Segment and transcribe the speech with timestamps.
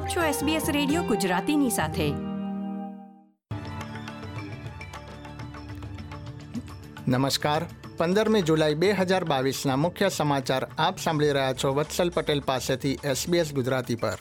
[0.00, 2.12] આપ છો SBS radio ગુજરાતીની સાથે.
[7.08, 7.66] નમસ્કાર.
[7.96, 13.52] પંદરમી જુલાઈ બે હજાર બાવીસના મુખ્ય સમાચાર આપ સાંભળી રહ્યા છો વત્સલ પટેલ પાસેથી SBS
[13.52, 14.18] ગુજરાતી પર.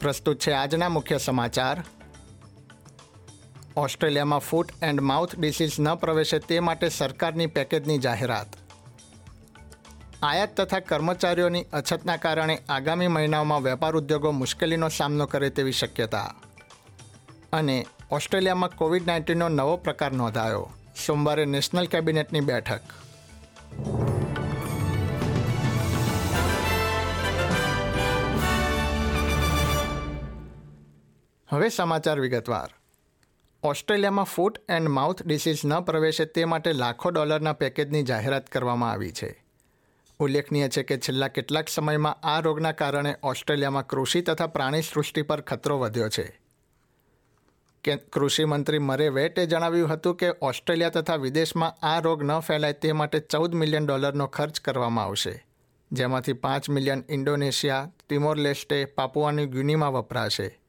[0.00, 1.84] પ્રસ્તુત છે આજના મુખ્ય સમાચાર.
[3.76, 8.59] ઓસ્ટ્રેલિયામાં ફૂટ એન્ડ માઉથ ડિસીઝ ન પ્રવેશે તે માટે સરકારની પેકેજની જાહેરાત.
[10.22, 16.34] આયાત તથા કર્મચારીઓની અછતના કારણે આગામી મહિનાઓમાં વેપાર ઉદ્યોગો મુશ્કેલીનો સામનો કરે તેવી શક્યતા.
[17.52, 20.70] અને ઓસ્ટ્રેલિયામાં કોવિડ નાઇન્ટીનનો નવો પ્રકાર નોંધાયો.
[21.06, 22.80] સોમવારે નેશનલ કેબિનેટની બેઠક.
[31.48, 32.68] હવે સમાચાર વિગતવાર.
[33.62, 39.12] ઓસ્ટ્રેલિયામાં ફૂટ એન્ડ માઉથ ડિસીઝ ન પ્રવેશે તે માટે લાખો ડોલરના પેકેજની જાહેરાત કરવામાં આવી
[39.12, 39.39] છે.
[40.20, 45.40] ઉલ્લેખનીય છે કે છેલ્લા કેટલાક સમયમાં આ રોગના કારણે ઓસ્ટ્રેલિયામાં કૃષિ તથા પ્રાણી સૃષ્ટિ પર
[45.40, 46.40] ખતરો વધ્યો છે.
[47.84, 52.72] કે કૃષિ મંત્રી મરે વેટે જણાવ્યું હતું કે ઓસ્ટ્રેલિયા તથા વિદેશમાં આ રોગ ન ફેલાય
[52.72, 55.46] તે માટે ચૌદ મિલિયન ડોલરનો ખર્ચ કરવામાં આવશે,
[55.92, 60.60] જેમાંથી પાંચ મિલિયન ઇન્ડોનેશિયા ટિમોર લેસ્ટે પાપુઆની ગ્યુનીમાં વપરાશે.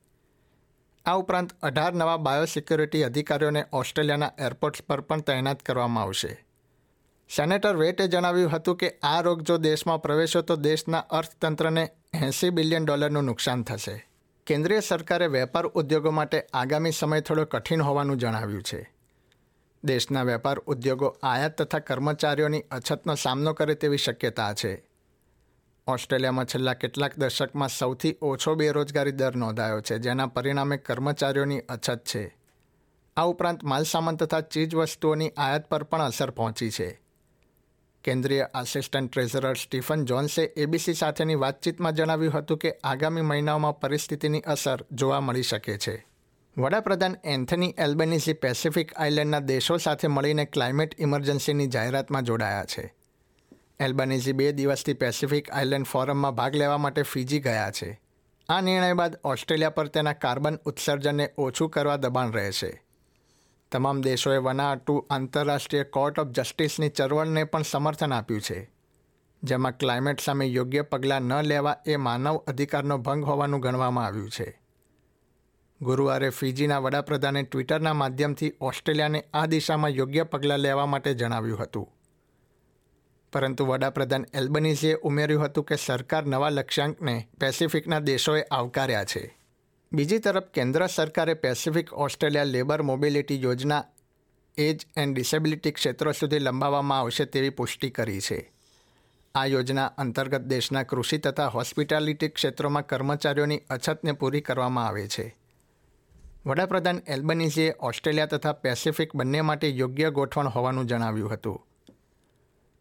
[1.06, 6.46] આ ઉપરાંત અઢાર નવા બાયોસિક્યોરિટી અધિકારીઓને ઓસ્ટ્રેલિયાના એરપોર્ટ્સ પર પણ તૈનાત કરવામાં આવશે.
[7.38, 12.86] સેનેટર વેટે જણાવ્યું હતું કે, આ રોગ જો દેશમાં પ્રવેશ્યો તો દેશના અર્થતંત્રને એંસી બિલિયન
[12.86, 14.10] ડોલરનું નુકસાન થશે.
[14.46, 18.94] કેન્દ્રીય સરકારે વેપાર ઉદ્યોગો માટે આગામી સમય થોડો કઠિન હોવાનું જણાવ્યું છે.
[19.84, 24.84] દેશના વેપાર ઉદ્યોગો આયાત તથા કર્મચારીઓની અછતનો સામનો કરે તેવી શક્યતા છે.
[25.88, 32.38] ઓસ્ટ્રેલિયામાં છેલ્લા કેટલાક દશકમાં સૌથી ઓછો બેરોજગારી દર નોંધાયો છે, જેના પરિણામે કર્મચારીઓની અછત છે.
[33.18, 37.01] આ ઉપરાંત માલસામાન તથા ચીજવસ્તુઓની આયાત પર પણ અસર પહોંચી છે.
[38.04, 44.86] કેન્દ્રીય આસિસ્ટન્ટ ટ્રેઝરર સ્ટીફન જોન્સે એબીસી સાથેની વાતચીતમાં જણાવ્યું હતું કે આગામી મહિનાઓમાં પરિસ્થિતિની અસર
[44.92, 46.08] જોવા મળી શકે છે.
[46.58, 52.94] વડાપ્રધાન એન્થની એલ્બેનિઝી પેસિફિક આઇલેન્ડના દેશો સાથે મળીને ક્લાઇમેટ ઇમરજન્સીની જાહેરાતમાં જોડાયા છે.
[53.80, 58.02] એલ્બેનિઝી બે દિવસથી પેસિફિક આઇલેન્ડ ફોરમમાં ભાગ લેવા માટે ફીજી ગયા છે.
[58.50, 62.82] આ નિર્ણય બાદ ઓસ્ટ્રેલિયા પર તેના કાર્બન ઉત્સર્જનને ઓછું કરવા દબાણ રહેશે
[63.72, 68.72] તમામ દેશોએ વનાટુ આંતરરાષ્ટ્રીય કોર્ટ ઓફ જસ્ટિસની ચળવળને પણ સમર્થન આપ્યું છે,
[69.44, 74.62] જેમાં ક્લાઇમેટ સામે યોગ્ય પગલાં ન લેવા એ માનવ અધિકારનો ભંગ હોવાનું ગણવામાં આવ્યું છે.
[75.82, 81.90] ગુરુવારે ફીજીના વડાપ્રધાને ટ્વિટરના માધ્યમથી ઓસ્ટ્રેલિયાને આ દિશામાં યોગ્ય પગલાં લેવા માટે જણાવ્યું હતું.
[83.34, 89.41] પરંતુ વડાપ્રધાન એલ્બનીઝીએ ઉમેર્યું હતું કે સરકાર નવા લક્ષ્યાંકને પેસિફિકના દેશોએ આવકાર્યા છે.
[89.94, 93.84] બીજી તરફ કેન્દ્ર સરકારે પેસિફિક ઓસ્ટ્રેલિયા લેબર મોબિલિટી યોજના
[94.58, 98.52] એજ એન્ડ ડિસેબિલિટી ક્ષેત્રો સુધી લંબાવવામાં આવશે તેવી પુષ્ટિ કરી છે.
[99.36, 105.36] આ યોજના અંતર્ગત દેશના કૃષિ તથા હોસ્પિટાલિટી ક્ષેત્રોમાં કર્મચારીઓની અછતને પૂરી કરવામાં આવે છે.
[106.46, 111.68] વડાપ્રધાન એલ્બનીઝીએ ઓસ્ટ્રેલિયા તથા પેસિફિક બંને માટે યોગ્ય ગોઠવણ હોવાનું જણાવ્યું હતું.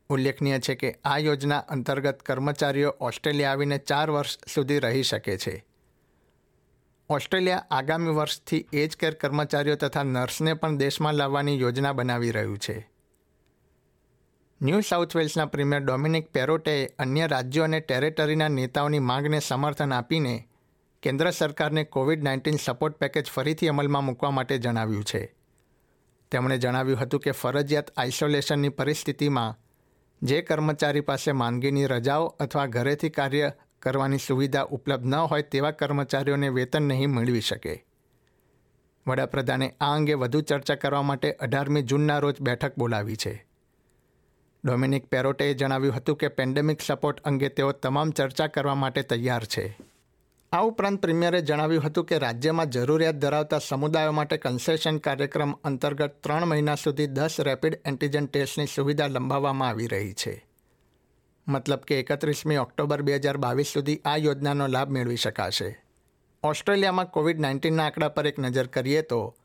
[0.09, 5.70] ઉલ્લેખનીય છે કે આ યોજના અંતર્ગત કર્મચારીઓ ઓસ્ટ્રેલિયા આવીને ચાર વર્ષ સુધી રહી શકે છે.
[7.11, 12.91] ઓસ્ટ્રેલિયા આગામી વર્ષથી એજ કેર કર્મચારીઓ તથા નર્સને પણ દેશમાં લાવવાની યોજના બનાવી રહ્યું છે.
[14.63, 20.49] ન્યૂ સાઉથ વેલ્સના પ્રીમિયર ડોમિનિક પેરોટેએ અન્ય રાજ્યો અને ટેરેટરીના નેતાઓની માંગને સમર્થન આપીને
[21.03, 25.35] કેન્દ્ર સરકારને કોવિડ નાઇન્ટીન સપોર્ટ પેકેજ ફરીથી અમલમાં મૂકવા માટે જણાવ્યું છે.
[26.31, 29.57] તેમણે જણાવ્યું હતું કે ફરજિયાત આઇસોલેશનની પરિસ્થિતિમાં
[30.23, 36.49] જે કર્મચારી પાસે માંદગીની રજાઓ અથવા ઘરેથી કાર્ય કરવાની સુવિધા ઉપલબ્ધ ન હોય તેવા કર્મચારીઓને
[36.49, 37.85] વેતન નહીં મેળવી શકે.
[39.07, 43.47] વડાપ્રધાને આ અંગે વધુ ચર્ચા કરવા માટે અઢારમી જૂનના રોજ બેઠક બોલાવી છે.
[44.65, 49.79] ડોમિનિક પેરોટેએ જણાવ્યું હતું કે પેન્ડેમિક સપોર્ટ અંગે તેઓ તમામ ચર્ચા કરવા માટે તૈયાર છે.
[50.53, 56.45] આ ઉપરાંત પ્રીમિયરે જણાવ્યું હતું કે રાજ્યમાં જરૂરિયાત ધરાવતા સમુદાયો માટે કન્સેશન કાર્યક્રમ અંતર્ગત ત્રણ
[56.45, 60.50] મહિના સુધી દસ રેપિડ એન્ટીજન ટેસ્ટની સુવિધા લંબાવવામાં આવી રહી છે.
[61.51, 65.85] મતલબ કે એકત્રીસમી ઓક્ટોબર બે હજાર બાવીસ સુધી આ યોજનાનો લાભ મેળવી શકાશે.
[66.43, 69.37] ઓસ્ટ્રેલિયામાં કોવિડ નાઇન્ટીનના આંકડા પર એક નજર કરીએ તો,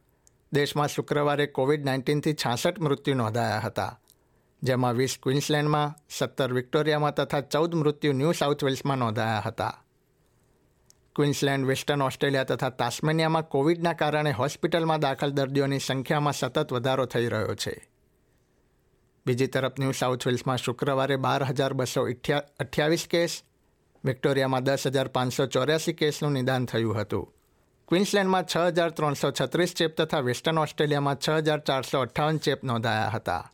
[0.54, 4.00] દેશમાં શુક્રવારે કોવિડ નાઇન્ટીનથી છાસઠ મૃત્યુ નોંધાયા હતા,
[4.64, 9.84] જેમાં વીસ ક્વિન્સલેન્ડમાં, સત્તર વિક્ટોરિયામાં તથા ચૌદ મૃત્યુ ન્યૂ સાઉથ વેલ્સમાં નોંધાયા હતા.
[11.16, 17.56] ક્વિન્સલેન્ડ, વેસ્ટર્ન ઓસ્ટ્રેલિયા તથા તાસ્મેનિયામાં કોવિડના કારણે હોસ્પિટલમાં દાખલ દર્દીઓની સંખ્યામાં સતત વધારો થઈ રહ્યો
[17.56, 17.95] છે.
[19.26, 22.08] બીજી તરફ ન્યૂ સાઉથ વેલ્સમાં શુક્રવારે બાર હજાર બસો
[22.60, 23.44] અઠ્યાવીસ કેસ,
[24.06, 27.34] વિક્ટોરિયામાં દસ હજાર પાંચસો ચોર્યાસી કેસનું નિદાન થયું હતું.
[27.88, 33.10] ક્વિન્સલેન્ડમાં છ હજાર ત્રણસો છત્રીસ ચેપ તથા વેસ્ટર્ન ઓસ્ટ્રેલિયામાં છ હજાર ચારસો અઠ્ઠાવન ચેપ નોંધાયા
[33.10, 33.52] હતા.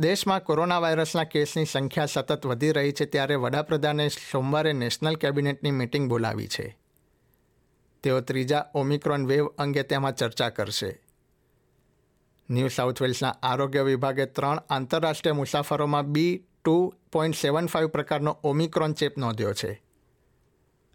[0.00, 6.08] દેશમાં કોરોના વાયરસના કેસની સંખ્યા સતત વધી રહી છે ત્યારે વડાપ્રધાને સોમવારે નેશનલ કેબિનેટની મિટિંગ
[6.08, 6.78] બોલાવી છે.
[8.02, 11.09] તેઓ ત્રીજા ઓમિક્રોન વેવ અંગે તેમાં ચર્ચા કરશે.
[12.50, 18.92] ન્યૂ સાઉથ વેલ્સના આરોગ્ય વિભાગે ત્રણ આંતરરાષ્ટ્રીય મુસાફરોમાં B two point seven five પ્રકારનો ઓમિક્રોન
[18.92, 19.82] ચેપ નોંધ્યો છે.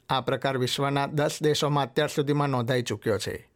[0.09, 3.49] આ પ્રકાર વિશ્વના દસ દેશોમાં અત્યાર સુધીમાં નોંધાઈ ચૂક્યો છે.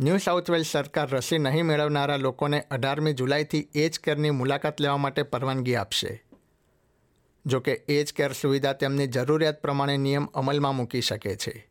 [0.00, 5.22] ન્યૂ સાઉથ વેલ્સ સરકાર રસી નહીં મેળવનારા લોકોને અઢારમી જુલાઈથી એજ કેરની મુલાકાત લેવા માટે
[5.22, 6.24] પરવાનગી આપશે.
[7.46, 11.70] જો કે એજ કેર સુવિધા તેમની જરૂરિયાત પ્રમાણે નિયમ અમલમાં મૂકી શકે છે.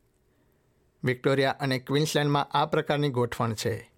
[1.04, 3.95] વિક્ટોરિયા અને ક્વિન્સલેન્ડમાં આ પ્રકારની ગોઠવણ છે.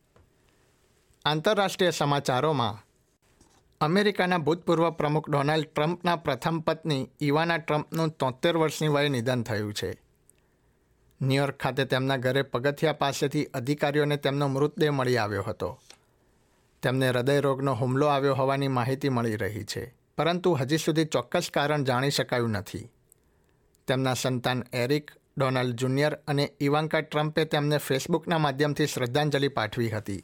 [1.25, 2.75] આંતરરાષ્ટ્રીય સમાચારોમાં.
[3.81, 9.89] અમેરિકાના ભૂતપૂર્વ પ્રમુખ ડોનાલ્ડ ટ્રમ્પના પ્રથમ પત્ની ઇવાના ટ્રમ્પનું તોતેર વર્ષની વયે નિધન થયું છે.
[11.21, 15.69] ન્યૂયોર્ક ખાતે તેમના ઘરે પગથિયા પાસેથી અધિકારીઓને તેમનો મૃતદેહ મળી આવ્યો હતો.
[16.83, 19.83] તેમને હૃદયરોગનો હુમલો આવ્યો હોવાની માહિતી મળી રહી છે,
[20.17, 22.89] પરંતુ હજી સુધી ચોક્કસ કારણ જાણી શકાયું નથી.
[23.87, 30.23] તેમના સંતાન એરિક ડોનાલ્ડ જુનિયર અને ઇવાંકા ટ્રમ્પે તેમને ફેસબુકના માધ્યમથી શ્રદ્ધાંજલિ પાઠવી હતી.